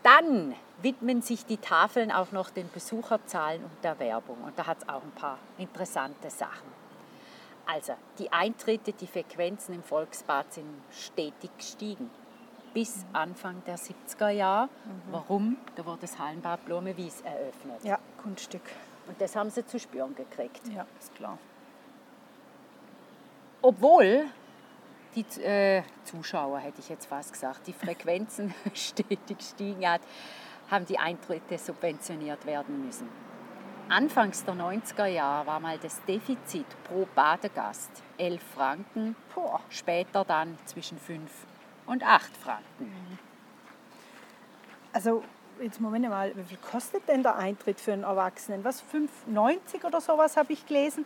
[0.02, 4.36] Dann widmen sich die Tafeln auch noch den Besucherzahlen und der Werbung.
[4.44, 6.76] Und da hat es auch ein paar interessante Sachen.
[7.66, 12.10] Also, die Eintritte, die Frequenzen im Volksbad sind stetig gestiegen.
[12.76, 14.68] Bis Anfang der 70er Jahre.
[15.10, 15.56] Warum?
[15.76, 17.82] Da wurde das Hallenbad Blumenwies eröffnet.
[17.82, 18.60] Ja, Kunststück.
[19.08, 20.60] Und das haben sie zu spüren gekriegt.
[20.68, 21.38] Ja, ist klar.
[23.62, 24.26] Obwohl
[25.14, 30.02] die äh, Zuschauer, hätte ich jetzt fast gesagt, die Frequenzen stetig gestiegen hat,
[30.70, 33.08] haben die Eintritte subventioniert werden müssen.
[33.88, 39.60] Anfangs der 90er Jahre war mal das Defizit pro Badegast 11 Franken, Boah.
[39.70, 41.22] später dann zwischen 5
[41.86, 43.18] und 8 Franken.
[44.92, 45.22] Also,
[45.60, 48.64] jetzt Moment mal, wie viel kostet denn der Eintritt für einen Erwachsenen?
[48.64, 51.04] Was, 5,90 oder sowas habe ich gelesen?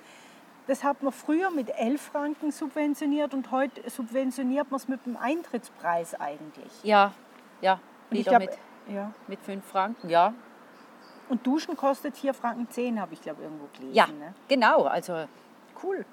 [0.67, 5.17] Das hat man früher mit 11 Franken subventioniert und heute subventioniert man es mit dem
[5.17, 6.73] Eintrittspreis eigentlich.
[6.85, 7.13] Ja,
[7.61, 8.59] ja, wieder glaub, mit,
[8.95, 9.13] ja.
[9.27, 10.33] mit 5 Franken, ja.
[11.29, 13.95] Und Duschen kostet 4 Franken 10, habe ich glaube irgendwo gelesen.
[13.95, 14.35] Ja, Ne?
[14.49, 15.27] genau, also
[15.83, 16.05] Cool.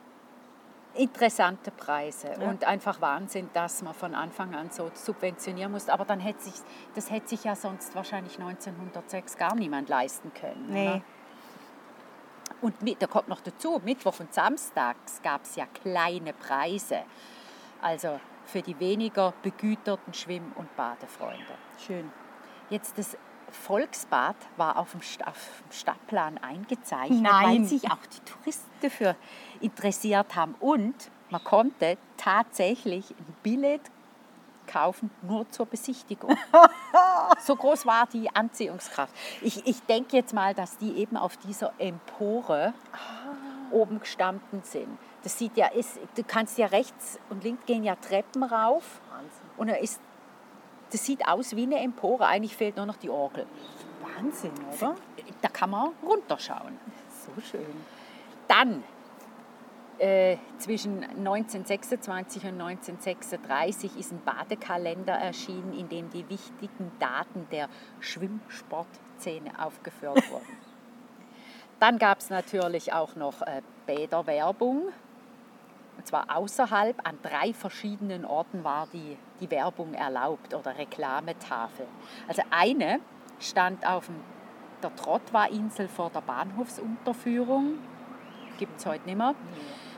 [0.98, 2.50] Interessante Preise Ja.
[2.50, 5.90] und einfach Wahnsinn, dass man von Anfang an so subventionieren muss.
[5.90, 6.56] Aber dann hätte sich,
[6.96, 10.68] das hätte sich ja sonst wahrscheinlich 1906 gar niemand leisten können.
[10.70, 10.88] Nee.
[10.88, 11.02] Oder?
[12.62, 17.04] Und mit, da kommt noch dazu, Mittwoch und Samstags gab es ja kleine Preise.
[17.82, 21.44] Also für die weniger begüterten Schwimm- und Badefreunde.
[21.78, 22.12] Schön.
[22.70, 23.18] Jetzt das
[23.52, 25.02] Volksbad war auf dem,
[25.72, 27.46] Stadtplan eingezeichnet, Nein.
[27.46, 29.16] weil sich auch die Touristen dafür
[29.62, 30.56] interessiert haben.
[30.60, 30.96] Und
[31.30, 33.82] man konnte tatsächlich ein Billett
[34.68, 36.38] kaufen, nur zur Besichtigung.
[37.40, 39.14] so groß war die Anziehungskraft.
[39.42, 42.74] Ich, ich denke jetzt mal, dass die eben auf dieser Empore
[43.72, 44.98] oben gestanden sind.
[45.24, 49.02] Das sieht ja, ist, du kannst ja rechts und links gehen ja Treppen rauf.
[49.58, 50.00] Und da ist,
[50.92, 52.26] das sieht aus wie eine Empore.
[52.26, 53.46] Eigentlich fehlt nur noch die Orgel.
[54.02, 54.96] Wahnsinn, oder?
[55.42, 56.78] Da kann man runterschauen.
[57.10, 57.66] So schön.
[58.48, 58.84] Dann
[60.00, 67.68] äh, zwischen 1926 und 1936 ist ein Badekalender erschienen, in dem die wichtigen Daten der
[68.00, 70.58] Schwimmsportszene aufgeführt wurden.
[71.80, 74.90] Dann gab es natürlich auch noch äh, Bäderwerbung.
[75.98, 81.88] Und zwar außerhalb, an drei verschiedenen Orten war die, die Werbung erlaubt oder Reklametafel.
[82.28, 83.00] Also eine
[83.40, 84.10] stand auf
[84.82, 87.80] der Trottwa-Insel vor der Bahnhofsunterführung.
[88.58, 89.36] Gibt es heute nicht mehr.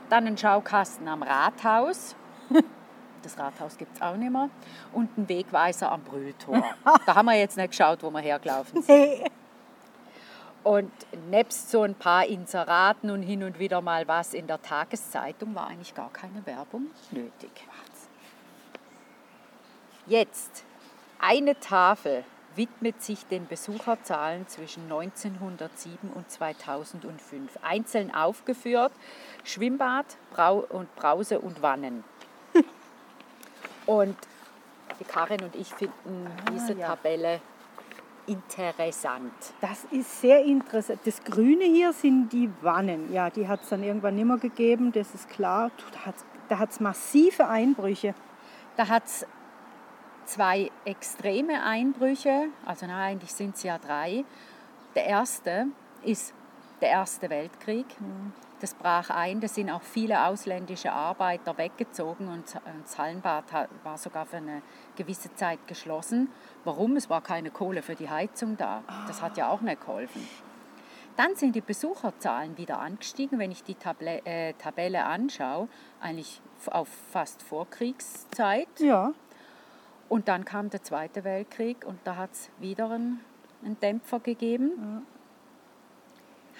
[0.08, 2.16] Dann ein Schaukasten am Rathaus.
[3.22, 4.48] Das Rathaus gibt es auch nicht mehr.
[4.94, 6.64] Und ein Wegweiser am Brühltor.
[7.04, 8.96] Da haben wir jetzt nicht geschaut, wo wir hergelaufen sind.
[8.96, 9.24] Nee.
[10.62, 10.90] Und
[11.30, 15.66] nebst so ein paar Inseraten und hin und wieder mal was in der Tageszeitung war
[15.66, 17.50] eigentlich gar keine Werbung nötig.
[20.06, 20.64] Jetzt,
[21.18, 22.24] eine Tafel
[22.56, 27.58] widmet sich den Besucherzahlen zwischen 1907 und 2005.
[27.62, 28.92] Einzeln aufgeführt
[29.44, 32.04] Schwimmbad Brau und Brause und Wannen.
[33.86, 34.16] Und
[34.98, 36.88] die Karin und ich finden diese ja.
[36.88, 37.40] Tabelle
[38.26, 39.32] interessant.
[39.60, 41.00] Das ist sehr interessant.
[41.04, 43.12] Das Grüne hier sind die Wannen.
[43.12, 45.70] Ja, die hat es dann irgendwann nicht mehr gegeben, das ist klar.
[46.48, 48.14] Da hat es massive Einbrüche.
[48.76, 49.26] Da hat es
[50.30, 54.24] zwei extreme Einbrüche, also na, eigentlich sind es ja drei.
[54.94, 55.66] Der erste
[56.04, 56.32] ist
[56.80, 57.86] der Erste Weltkrieg.
[58.60, 62.44] Das brach ein, da sind auch viele ausländische Arbeiter weggezogen und
[62.82, 63.44] das Hallenbad
[63.82, 64.62] war sogar für eine
[64.96, 66.28] gewisse Zeit geschlossen.
[66.64, 66.96] Warum?
[66.96, 68.84] Es war keine Kohle für die Heizung da.
[69.08, 70.28] Das hat ja auch nicht geholfen.
[71.16, 75.68] Dann sind die Besucherzahlen wieder angestiegen, wenn ich die Table äh, Tabelle anschaue,
[76.00, 76.40] eigentlich
[76.70, 78.68] auf fast Vorkriegszeit.
[78.78, 79.12] Ja,
[80.10, 83.20] Und dann kam der Zweite Weltkrieg und da hat es wieder einen,
[83.64, 85.06] einen Dämpfer gegeben.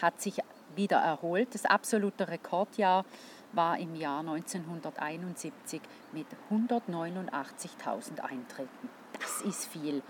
[0.01, 0.39] Hat sich
[0.77, 1.53] wieder erholt.
[1.53, 3.05] Das absolute Rekordjahr
[3.53, 5.81] war im Jahr 1971
[6.13, 8.89] mit 189.000 Eintritten.
[9.19, 10.01] Das ist viel.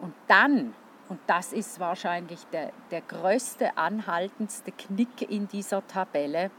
[0.00, 0.74] Und dann,
[1.10, 6.50] und das ist wahrscheinlich der, der größte, anhaltendste Knick in dieser Tabelle,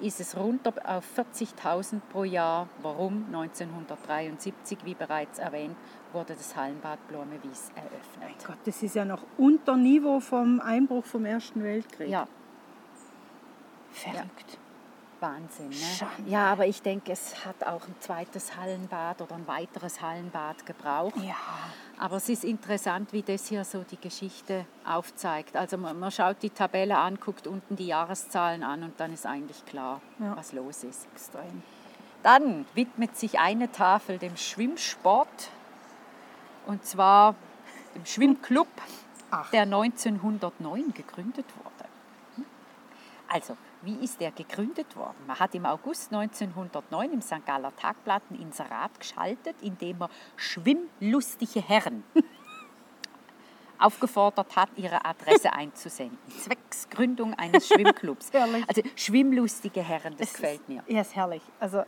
[0.00, 2.68] ist es runter auf 40.000 pro Jahr.
[2.82, 3.26] Warum?
[3.26, 5.76] 1973, wie bereits erwähnt,
[6.12, 8.44] wurde das Hallenbad Blumenwies eröffnet.
[8.46, 12.08] Gott, das ist ja noch unter Niveau vom Einbruch vom Ersten Weltkrieg.
[12.08, 12.26] Ja,
[13.96, 14.58] Verrückt.
[15.20, 15.70] Wahnsinn.
[15.70, 15.74] Ne?
[15.74, 16.30] Schande.
[16.30, 21.16] Ja, aber ich denke, es hat auch ein zweites Hallenbad oder ein weiteres Hallenbad gebraucht.
[21.16, 21.34] Ja.
[21.98, 25.56] Aber es ist interessant, wie das hier so die Geschichte aufzeigt.
[25.56, 29.24] Also man, man schaut die Tabelle an, guckt unten die Jahreszahlen an und dann ist
[29.24, 30.36] eigentlich klar, Ja.
[30.36, 31.06] was los ist.
[31.14, 31.62] Extrem.
[32.22, 35.48] Dann widmet sich eine Tafel dem Schwimmsport
[36.66, 37.34] und zwar
[37.94, 38.68] dem Schwimmclub,
[39.30, 39.50] Ach.
[39.50, 42.44] der 1909 gegründet wurde.
[43.28, 45.16] Also, wie ist der gegründet worden?
[45.26, 47.44] Man hat im August 1909 im St.
[47.44, 52.04] Galler Tagblatt ein Inserat geschaltet, in dem er schwimmlustige Herren
[53.78, 56.18] aufgefordert hat, ihre Adresse einzusenden.
[56.38, 58.30] Zwecks Gründung eines Schwimmclubs.
[58.66, 60.82] Also schwimmlustige Herren, das Es gefällt ist, mir.
[60.86, 61.42] Ja, ist herrlich.
[61.60, 61.82] Also,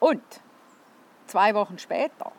[0.00, 0.22] Und
[1.26, 2.32] zwei Wochen später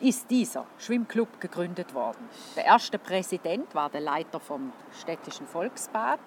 [0.00, 2.28] ist dieser Schwimmclub gegründet worden.
[2.56, 6.20] Der erste Präsident war der Leiter vom städtischen Volksbad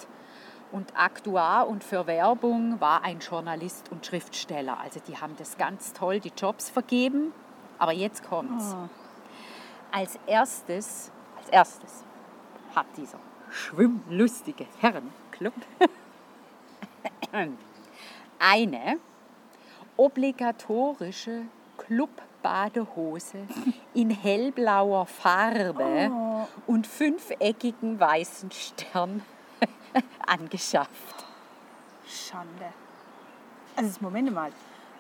[0.72, 4.80] und Aktuar und für Werbung war ein Journalist und Schriftsteller.
[4.80, 7.34] Also die haben das ganz toll, die Jobs vergeben.
[7.80, 8.76] Aber jetzt kommt's.
[9.92, 12.04] Als erstes, als erstes
[12.76, 15.54] hat dieser schwimmlustige Herrenclub
[18.40, 19.00] eine
[19.96, 21.44] obligatorische
[21.78, 23.48] Clubbadehose
[23.94, 26.12] in hellblauer Farbe
[26.68, 29.22] und fünfeckigen weißen Stern
[30.28, 31.26] angeschafft.
[32.08, 32.74] Schande.
[33.76, 34.52] Also, Moment mal.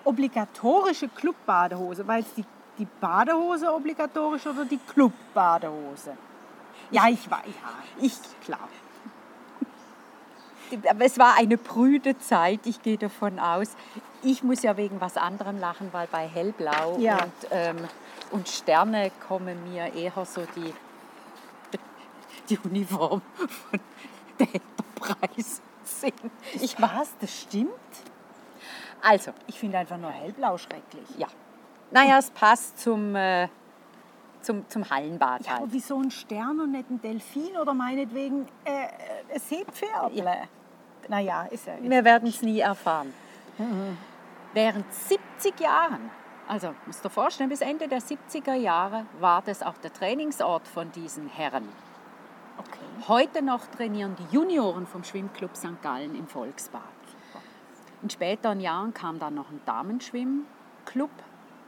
[0.04, 2.08] Obligatorische Clubbadehose.
[2.08, 2.46] War jetzt die,
[2.78, 6.16] die Badehose obligatorisch oder die Clubbadehose?
[6.92, 8.70] Ja, ich war, ja, ich, klar.
[10.90, 13.76] aber es war eine prüde Zeit, ich gehe davon aus.
[14.24, 17.16] Ich muss ja wegen was anderem lachen, weil bei Hellblau Ja.
[17.24, 17.78] und, ähm,
[18.32, 20.74] und Sterne kommen mir eher so die,
[22.50, 23.80] die Uniform von
[24.40, 26.14] der Enterprise sind.
[26.54, 27.10] Ich Was?
[27.20, 27.70] Das stimmt?
[29.02, 31.08] Also, Ich finde einfach nur hellblau schrecklich.
[31.18, 31.28] ja.
[31.92, 33.48] Naja, es passt zum, äh,
[34.42, 35.62] zum, zum Hallenbad Ja, halt.
[35.62, 38.88] aber wie so ein Stern und nicht ein Delfin oder meinetwegen äh,
[39.34, 40.50] ein Seepferdle.
[41.08, 41.74] Naja, ist ja.
[41.80, 43.14] Wir werden es nie erfahren.
[44.54, 46.10] Während 70 Jahren,
[46.48, 50.68] also musst du dir vorstellen, bis Ende der 70er Jahre war das auch der Trainingsort
[50.68, 51.70] von diesen Herren.
[53.06, 55.82] Heute noch trainieren die Junioren vom Schwimmclub St.
[55.84, 56.82] Gallen im Volksbad.
[58.02, 61.12] In späteren Jahren kam dann noch ein Damenschwimmclub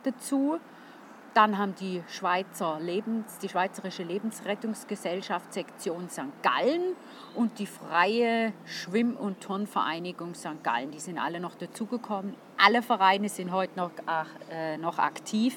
[0.04, 0.58] dazu.
[1.36, 6.42] Dann haben die, Schweizer Lebens, die Schweizerische Lebensrettungsgesellschaft Sektion St.
[6.42, 6.96] Gallen
[7.36, 10.64] und die Freie Schwimm- und Turnvereinigung St.
[10.64, 10.90] Gallen.
[10.92, 12.34] Die sind alle noch dazugekommen.
[12.58, 13.92] Alle Vereine sind heute noch,
[14.52, 15.56] äh, noch aktiv.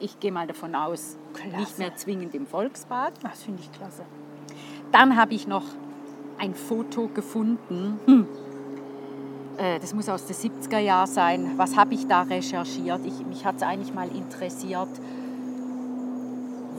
[0.00, 1.16] Ich gehe mal davon aus,
[1.56, 3.12] nicht mehr zwingend im Volksbad.
[3.22, 4.04] Das finde ich klasse.
[4.92, 5.64] Dann habe ich noch
[6.38, 7.98] ein Foto gefunden.
[8.06, 8.26] Hm.
[9.56, 11.52] Äh, Das muss aus den 70er Jahren sein.
[11.56, 13.00] Was habe ich da recherchiert?
[13.04, 14.88] Ich, mich hat es eigentlich mal interessiert,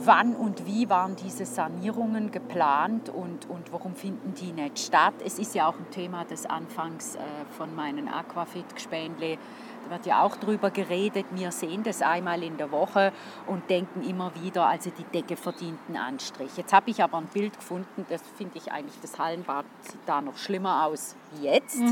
[0.08, 5.12] wann und wie waren diese Sanierungen geplant und, und warum finden die nicht statt.
[5.22, 9.36] Es ist ja auch ein Thema des Anfangs äh, von meinen Aquafit-Gespendle.
[9.84, 11.26] Da wird ja auch drüber geredet.
[11.32, 13.12] Wir sehen das einmal in der Woche
[13.46, 16.56] und denken immer wieder, also die Decke verdient einen Anstrich.
[16.56, 20.22] Jetzt habe ich aber ein Bild gefunden, das finde ich eigentlich, das Hallenbad sieht da
[20.22, 21.82] noch schlimmer aus wie jetzt.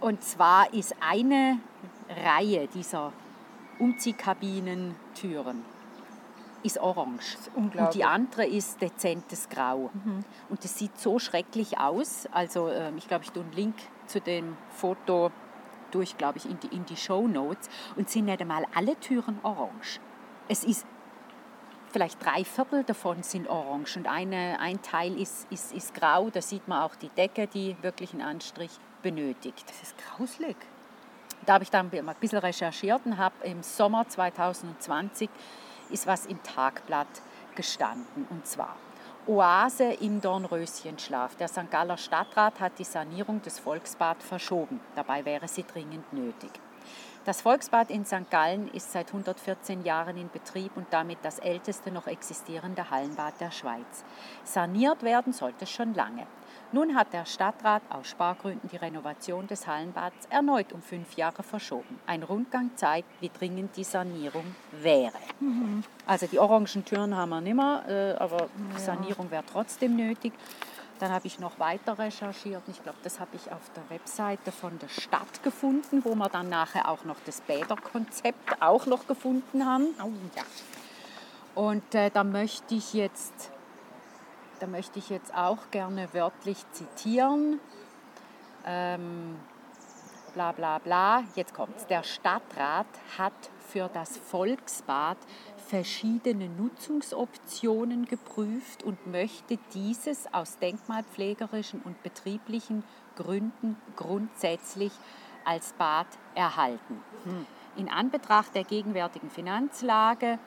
[0.00, 1.60] Und zwar ist eine
[2.08, 3.12] Reihe dieser
[3.78, 5.77] Umziehkabinentüren
[6.62, 7.36] ist orange.
[7.54, 7.80] unglaublich.
[7.80, 9.90] Und die andere ist dezentes Grau.
[10.48, 12.26] Und das sieht so schrecklich aus.
[12.32, 13.74] Also ähm, ich glaube, ich tue einen Link
[14.06, 15.30] zu dem Foto
[15.90, 17.68] durch, glaube ich, in die, in die Show Notes.
[17.96, 20.00] Und sind nicht einmal alle Türen orange.
[20.48, 20.86] Es ist
[21.90, 26.30] vielleicht drei Viertel davon sind orange und eine, ein Teil ist, ist, ist grau.
[26.30, 29.64] Da sieht man auch die Decke, die wirklich einen Anstrich benötigt.
[29.68, 30.56] Das ist grauslig.
[31.46, 35.30] Da habe ich dann ein bisschen recherchiert und habe im Sommer 2020
[35.90, 37.22] ist was im Tagblatt
[37.54, 38.26] gestanden.
[38.30, 38.76] Und zwar
[39.26, 41.36] Oase im Dornröschenschlaf.
[41.36, 41.70] Der St.
[41.70, 44.80] Galler Stadtrat hat die Sanierung des Volksbad verschoben.
[44.94, 46.50] Dabei wäre sie dringend nötig.
[47.26, 48.30] Das Volksbad in St.
[48.30, 53.50] Gallen ist seit 114 Jahren in Betrieb und damit das älteste noch existierende Hallenbad der
[53.50, 54.02] Schweiz.
[54.44, 56.26] Saniert werden sollte schon lange.
[56.70, 61.98] Nun hat der Stadtrat aus Spargründen die Renovation des Hallenbads erneut um fünf Jahre verschoben.
[62.06, 65.16] Ein Rundgang zeigt, wie dringend die Sanierung wäre.
[66.06, 70.34] Also die orangen Türen haben wir nicht mehr, äh, aber Sanierung wäre trotzdem nötig.
[70.98, 72.62] Dann habe ich noch weiter recherchiert.
[72.66, 76.48] Ich glaube, das habe ich auf der Webseite von der Stadt gefunden, wo wir dann
[76.48, 79.86] nachher auch noch das Bäderkonzept auch noch gefunden haben.
[81.54, 83.50] Und äh, da möchte ich jetzt,
[84.60, 87.60] da möchte ich jetzt auch gerne wörtlich zitieren.
[88.66, 89.36] Ähm,
[90.34, 91.24] bla bla bla.
[91.34, 91.86] Jetzt kommt's.
[91.86, 93.32] Der Stadtrat hat
[93.68, 95.18] für das Volksbad
[95.68, 102.84] verschiedene Nutzungsoptionen geprüft und möchte dieses aus denkmalpflegerischen und betrieblichen
[103.16, 104.92] Gründen grundsätzlich
[105.44, 107.02] als Bad erhalten.
[107.76, 110.38] In Anbetracht der gegenwärtigen Finanzlage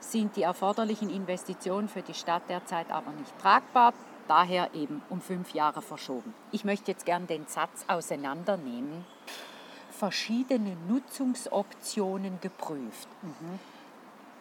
[0.00, 3.92] sind die erforderlichen Investitionen für die Stadt derzeit aber nicht tragbar,
[4.26, 6.34] daher eben um fünf Jahre verschoben.
[6.52, 9.04] Ich möchte jetzt gern den Satz auseinandernehmen.
[9.90, 13.08] Verschiedene Nutzungsoptionen geprüft.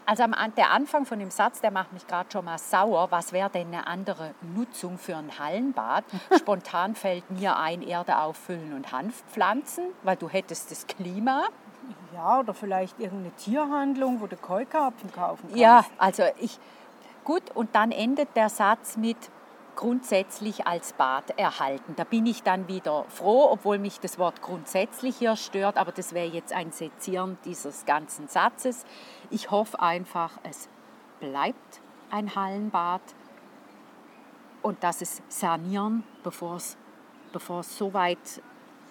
[0.05, 3.07] Also am An- der Anfang von dem Satz, der macht mich gerade schon mal sauer.
[3.11, 6.05] Was wäre denn eine andere Nutzung für ein Hallenbad?
[6.37, 11.47] Spontan fällt mir ein, Erde auffüllen und Hanfpflanzen, weil du hättest das Klima.
[12.13, 15.57] Ja, oder vielleicht irgendeine Tierhandlung, wo du Keukarpfen kaufen kannst.
[15.57, 16.59] Ja, also ich.
[17.23, 19.17] Gut, und dann endet der Satz mit
[19.75, 21.93] grundsätzlich als Bad erhalten.
[21.95, 26.13] Da bin ich dann wieder froh, obwohl mich das Wort grundsätzlich hier stört, aber das
[26.13, 28.85] wäre jetzt ein Sezieren dieses ganzen Satzes.
[29.29, 30.67] Ich hoffe einfach, es
[31.19, 33.01] bleibt ein Hallenbad
[34.61, 36.77] und dass es sanieren, bevor es,
[37.61, 38.41] so weit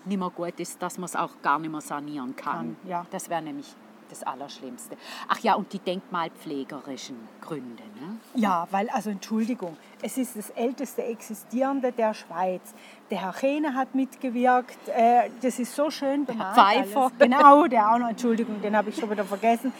[0.06, 2.76] nicht mehr gut ist, dass man es auch gar nicht mehr sanieren kann.
[2.82, 3.06] Kann, ja.
[3.10, 3.74] Das wäre nämlich
[4.08, 4.96] das Allerschlimmste.
[5.28, 7.82] Ach ja, und die denkmalpflegerischen Gründe.
[8.00, 8.18] Ne?
[8.34, 12.74] Ja, weil, also Entschuldigung, es ist das älteste existierende der Schweiz.
[13.10, 16.54] Der Herr Chene hat mitgewirkt, äh, das ist so schön bemalt.
[16.54, 17.00] Pfeiffer.
[17.00, 17.18] Alles.
[17.18, 19.72] Genau, der auch noch, Entschuldigung, den habe ich schon wieder vergessen.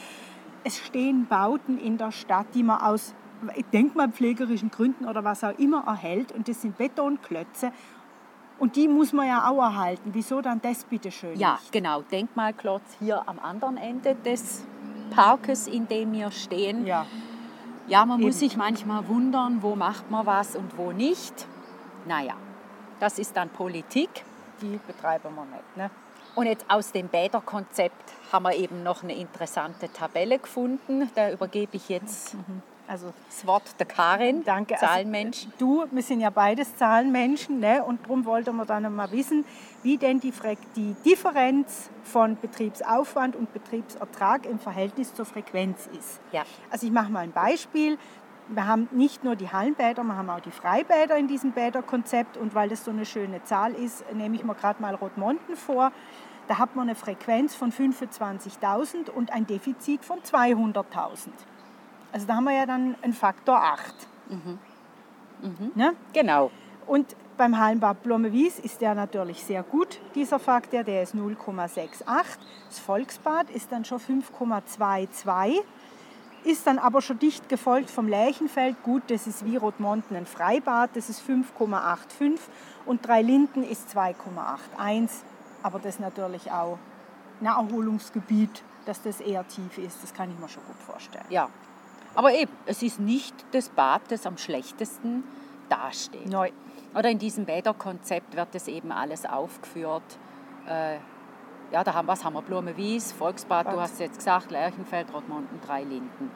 [0.63, 3.13] Es stehen Bauten in der Stadt, die man aus
[3.71, 6.31] denkmalpflegerischen Gründen oder was auch immer erhält.
[6.31, 7.71] Und das sind Betonklötze.
[8.59, 10.09] Und die muss man ja auch erhalten.
[10.13, 11.37] Wieso dann das bitte schön?
[11.37, 11.71] Ja, nicht?
[11.71, 12.01] genau.
[12.01, 14.65] Denkmalklotz hier am anderen Ende des
[15.11, 16.85] Parkes, in dem wir stehen.
[16.85, 17.05] Ja.
[17.87, 18.49] Ja, man muss Eben.
[18.49, 21.47] sich manchmal wundern, wo macht man was und wo nicht.
[22.05, 22.33] Naja,
[22.99, 24.09] das ist dann Politik.
[24.61, 25.77] Die betreiben wir nicht.
[25.77, 25.89] Ne?
[26.35, 31.09] Und jetzt aus dem Bäderkonzept haben wir eben noch eine interessante Tabelle gefunden.
[31.15, 32.35] Da übergebe ich jetzt
[32.87, 34.75] Also das Wort der Karin, Danke.
[34.75, 35.47] Also, Zahlenmensch.
[35.57, 37.83] Du, wir sind ja beides Zahlenmenschen ne?
[37.83, 39.43] und darum wollten wir dann mal wissen,
[39.83, 46.21] wie denn die, Fre die Differenz von Betriebsaufwand und Betriebsertrag im Verhältnis zur Frequenz ist.
[46.31, 46.43] Ja.
[46.71, 47.97] Also ich mache mal ein Beispiel.
[48.49, 52.55] Wir haben nicht nur die Hallenbäder, wir haben auch die Freibäder in diesem Bäderkonzept und
[52.55, 55.91] weil das so eine schöne Zahl ist, nehme ich mir gerade mal Rotmonten vor.
[56.47, 61.31] Da hat man eine Frequenz von 25.000 und ein Defizit von 200.000.
[62.17, 63.93] Also da haben wir ja dann einen Faktor 8.
[65.75, 65.93] Ne?
[66.13, 66.49] Genau.
[66.87, 71.99] Und beim Hallenbad Blommewies ist der natürlich sehr gut, dieser Faktor, der ist 0,68.
[72.69, 75.59] Das Volksbad ist dann schon 5,22,
[76.43, 78.81] ist dann aber schon dicht gefolgt vom Lärchenfeld.
[78.81, 82.39] Gut, das ist wie Rotmonten ein Freibad, das ist 5,85
[82.87, 85.07] und Dreilinden ist 2,81.
[85.61, 86.79] Aber das ist natürlich auch
[87.41, 91.25] ein Erholungsgebiet, dass das eher tief ist, das kann ich mir schon gut vorstellen.
[91.29, 91.47] Ja.
[92.17, 95.23] Aber eben, es ist nicht das Bad, das am schlechtesten
[95.69, 96.27] dasteht.
[96.27, 96.49] Neu.
[96.95, 100.01] Oder in diesem Bäderkonzept wird das eben alles aufgeführt.
[100.67, 100.95] Äh,
[101.71, 102.41] ja, da haben, was haben wir?
[102.41, 103.81] Blumenwies, Volksbad, du Bad.
[103.81, 106.31] hast es jetzt gesagt, Lerchenfeld, Rottmonten, Drei Linden.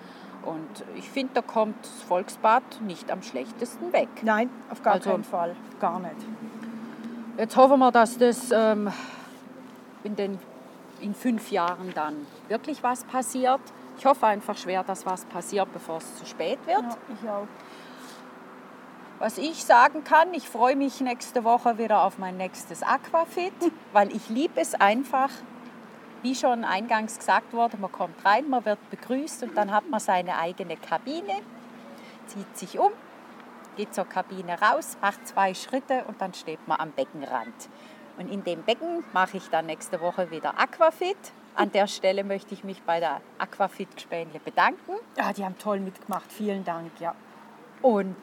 [0.45, 4.09] Und ich finde, da kommt das Volksbad nicht am schlechtesten weg.
[4.21, 6.15] Nein, auf gar Also- keinen Fall, gar nicht.
[7.39, 8.91] Jetzt hoffen wir, dass das ähm,
[10.03, 10.37] in, den,
[10.99, 13.61] in fünf Jahren dann wirklich was passiert.
[14.01, 16.81] Ich hoffe einfach schwer, dass was passiert, bevor es zu spät wird.
[16.81, 17.47] Ja, ich auch.
[19.19, 23.53] Was ich sagen kann, ich freue mich nächste Woche wieder auf mein nächstes Aquafit,
[23.93, 25.29] weil ich liebe es einfach,
[26.23, 29.99] wie schon eingangs gesagt wurde, man kommt rein, man wird begrüßt und dann hat man
[29.99, 31.35] seine eigene Kabine,
[32.25, 32.91] zieht sich um,
[33.77, 37.69] geht zur Kabine raus, macht zwei Schritte und dann steht man am Beckenrand.
[38.17, 41.33] Und in dem Becken mache ich dann nächste Woche wieder Aquafit.
[41.55, 44.93] An der Stelle möchte ich mich bei der Aquafit Gespänle bedanken.
[45.17, 46.31] Ja, die haben toll mitgemacht.
[46.31, 46.91] Vielen Dank.
[46.99, 47.13] Ja.
[47.81, 48.15] Und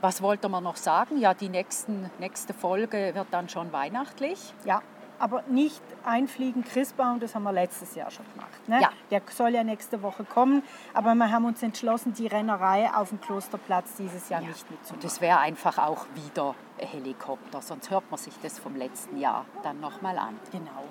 [0.00, 1.18] was wollte man noch sagen?
[1.18, 4.52] Ja, die nächsten, nächste Folge wird dann schon weihnachtlich.
[4.64, 4.82] ja,
[5.18, 8.68] aber nicht einfliegen Christbaum, das haben wir letztes Jahr schon gemacht.
[8.68, 8.80] Ne?
[8.82, 8.90] Ja.
[9.12, 10.62] Der soll ja nächste Woche kommen,
[10.92, 15.00] aber wir haben uns entschlossen, die Rennerei auf dem Klosterplatz dieses Jahr nicht Und mitzumachen.
[15.02, 19.46] das wäre einfach auch wieder ein Helikopter, sonst hört man sich das vom letzten Jahr
[19.62, 20.38] dann nochmal an.
[20.50, 20.84] Genau.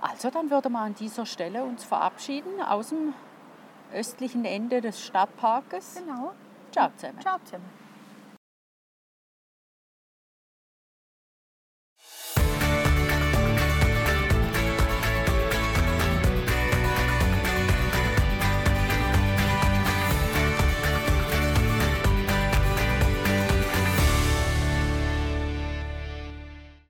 [0.00, 3.14] Also dann würde man an dieser Stelle uns verabschieden aus dem
[3.92, 5.96] östlichen Ende des Stadtparkes.
[5.96, 6.32] Genau.
[6.70, 7.20] Ciao zusammen.
[7.20, 7.87] Ciao zusammen.